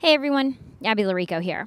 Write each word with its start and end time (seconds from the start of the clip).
Hey 0.00 0.14
everyone, 0.14 0.56
Abby 0.84 1.02
Llorico 1.02 1.42
here. 1.42 1.66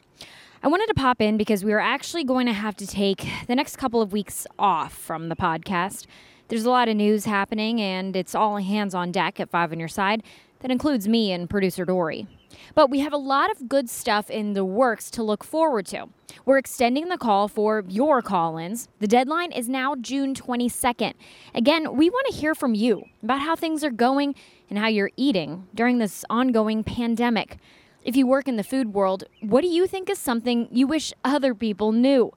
I 0.63 0.69
wanted 0.69 0.87
to 0.87 0.93
pop 0.93 1.19
in 1.19 1.35
because 1.35 1.65
we 1.65 1.73
are 1.73 1.81
actually 1.81 2.23
going 2.23 2.45
to 2.47 2.53
have 2.53 2.77
to 2.77 2.87
take 2.87 3.27
the 3.47 3.55
next 3.55 3.75
couple 3.75 4.01
of 4.01 4.13
weeks 4.13 4.47
off 4.57 4.93
from 4.93 5.27
the 5.27 5.35
podcast. 5.35 6.05
There's 6.47 6.63
a 6.63 6.69
lot 6.69 6.87
of 6.87 6.95
news 6.95 7.25
happening, 7.25 7.81
and 7.81 8.15
it's 8.15 8.33
all 8.33 8.55
hands 8.55 8.95
on 8.95 9.11
deck 9.11 9.41
at 9.41 9.49
Five 9.49 9.73
on 9.73 9.79
Your 9.79 9.89
Side. 9.89 10.23
That 10.61 10.71
includes 10.71 11.09
me 11.09 11.33
and 11.33 11.49
producer 11.49 11.83
Dory. 11.83 12.25
But 12.73 12.89
we 12.89 12.99
have 12.99 13.11
a 13.11 13.17
lot 13.17 13.51
of 13.51 13.67
good 13.67 13.89
stuff 13.89 14.29
in 14.29 14.53
the 14.53 14.63
works 14.63 15.11
to 15.11 15.23
look 15.23 15.43
forward 15.43 15.85
to. 15.87 16.07
We're 16.45 16.57
extending 16.57 17.09
the 17.09 17.17
call 17.17 17.49
for 17.49 17.83
your 17.89 18.21
call 18.21 18.57
ins. 18.57 18.87
The 18.99 19.07
deadline 19.07 19.51
is 19.51 19.67
now 19.67 19.95
June 19.95 20.33
22nd. 20.35 21.15
Again, 21.53 21.97
we 21.97 22.09
want 22.09 22.27
to 22.27 22.33
hear 22.33 22.55
from 22.55 22.75
you 22.75 23.03
about 23.21 23.41
how 23.41 23.57
things 23.57 23.83
are 23.83 23.91
going 23.91 24.35
and 24.69 24.79
how 24.79 24.87
you're 24.87 25.11
eating 25.17 25.67
during 25.75 25.97
this 25.97 26.23
ongoing 26.29 26.85
pandemic. 26.85 27.57
If 28.03 28.15
you 28.15 28.25
work 28.25 28.47
in 28.47 28.55
the 28.55 28.63
food 28.63 28.95
world, 28.95 29.25
what 29.41 29.61
do 29.61 29.67
you 29.67 29.85
think 29.85 30.09
is 30.09 30.17
something 30.17 30.67
you 30.71 30.87
wish 30.87 31.13
other 31.23 31.53
people 31.53 31.91
knew? 31.91 32.31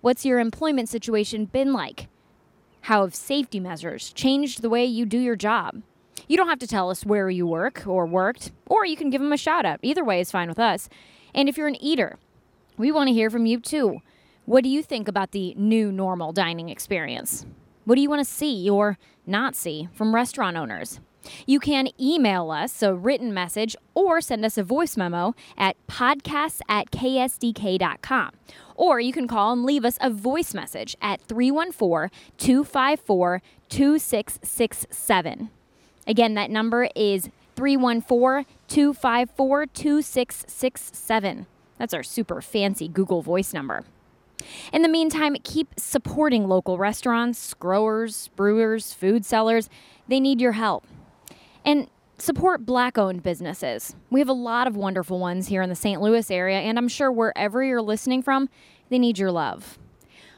What's 0.00 0.24
your 0.24 0.38
employment 0.38 0.88
situation 0.88 1.44
been 1.44 1.74
like? 1.74 2.08
How 2.82 3.02
have 3.02 3.14
safety 3.14 3.60
measures 3.60 4.14
changed 4.14 4.62
the 4.62 4.70
way 4.70 4.86
you 4.86 5.04
do 5.04 5.18
your 5.18 5.36
job? 5.36 5.82
You 6.26 6.38
don't 6.38 6.48
have 6.48 6.58
to 6.60 6.66
tell 6.66 6.88
us 6.88 7.04
where 7.04 7.28
you 7.28 7.46
work 7.46 7.86
or 7.86 8.06
worked, 8.06 8.52
or 8.66 8.86
you 8.86 8.96
can 8.96 9.10
give 9.10 9.20
them 9.20 9.32
a 9.32 9.36
shout 9.36 9.66
out. 9.66 9.78
Either 9.82 10.02
way 10.02 10.20
is 10.20 10.30
fine 10.30 10.48
with 10.48 10.58
us. 10.58 10.88
And 11.34 11.50
if 11.50 11.58
you're 11.58 11.68
an 11.68 11.82
eater, 11.82 12.18
we 12.78 12.90
want 12.90 13.08
to 13.08 13.14
hear 13.14 13.28
from 13.28 13.44
you 13.44 13.60
too. 13.60 14.00
What 14.46 14.64
do 14.64 14.70
you 14.70 14.82
think 14.82 15.06
about 15.06 15.32
the 15.32 15.54
new 15.54 15.92
normal 15.92 16.32
dining 16.32 16.70
experience? 16.70 17.44
What 17.84 17.96
do 17.96 18.00
you 18.00 18.08
want 18.08 18.26
to 18.26 18.32
see 18.32 18.70
or 18.70 18.96
not 19.26 19.54
see 19.54 19.88
from 19.92 20.14
restaurant 20.14 20.56
owners? 20.56 20.98
You 21.46 21.60
can 21.60 21.88
email 22.00 22.50
us 22.50 22.82
a 22.82 22.94
written 22.94 23.32
message 23.32 23.76
or 23.94 24.20
send 24.20 24.44
us 24.44 24.58
a 24.58 24.62
voice 24.62 24.96
memo 24.96 25.34
at 25.56 25.76
podcasts 25.86 26.60
at 26.68 26.90
ksdk.com. 26.90 28.30
Or 28.76 29.00
you 29.00 29.12
can 29.12 29.28
call 29.28 29.52
and 29.52 29.64
leave 29.64 29.84
us 29.84 29.98
a 30.00 30.10
voice 30.10 30.54
message 30.54 30.96
at 31.00 31.20
314 31.22 32.10
254 32.38 33.42
2667. 33.68 35.50
Again, 36.06 36.34
that 36.34 36.50
number 36.50 36.88
is 36.94 37.30
314 37.56 38.46
254 38.68 39.66
2667. 39.66 41.46
That's 41.78 41.94
our 41.94 42.02
super 42.02 42.40
fancy 42.40 42.88
Google 42.88 43.22
Voice 43.22 43.52
number. 43.52 43.84
In 44.72 44.82
the 44.82 44.88
meantime, 44.88 45.36
keep 45.42 45.68
supporting 45.76 46.48
local 46.48 46.76
restaurants, 46.78 47.54
growers, 47.54 48.28
brewers, 48.36 48.92
food 48.92 49.24
sellers. 49.24 49.70
They 50.08 50.20
need 50.20 50.40
your 50.40 50.52
help. 50.52 50.84
And 51.64 51.88
support 52.18 52.66
black 52.66 52.98
owned 52.98 53.22
businesses. 53.22 53.96
We 54.10 54.20
have 54.20 54.28
a 54.28 54.34
lot 54.34 54.66
of 54.66 54.76
wonderful 54.76 55.18
ones 55.18 55.48
here 55.48 55.62
in 55.62 55.68
the 55.68 55.74
St. 55.74 56.00
Louis 56.00 56.30
area, 56.30 56.58
and 56.58 56.78
I'm 56.78 56.88
sure 56.88 57.10
wherever 57.10 57.62
you're 57.62 57.82
listening 57.82 58.22
from, 58.22 58.48
they 58.90 58.98
need 58.98 59.18
your 59.18 59.32
love. 59.32 59.78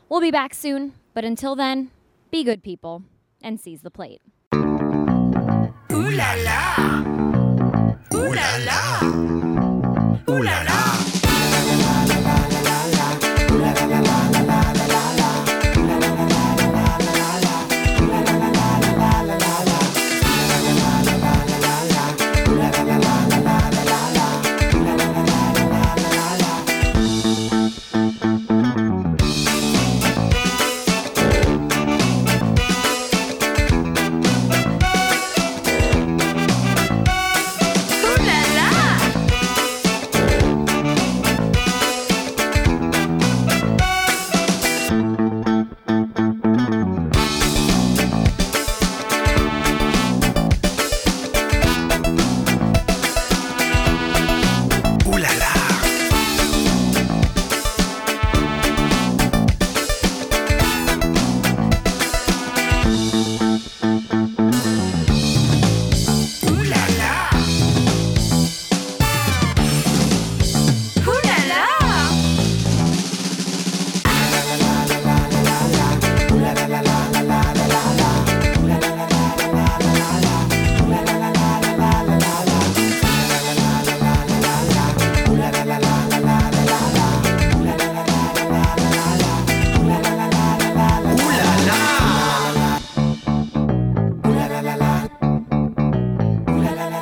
We'll 0.08 0.20
be 0.20 0.30
back 0.30 0.54
soon, 0.54 0.94
but 1.14 1.24
until 1.24 1.56
then, 1.56 1.90
be 2.30 2.44
good 2.44 2.62
people 2.62 3.02
and 3.42 3.60
seize 3.60 3.82
the 3.82 3.90
plate. 3.90 4.22
Ooh 4.54 6.10
la 6.10 6.34
la. 6.44 6.75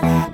Bye. 0.05 0.34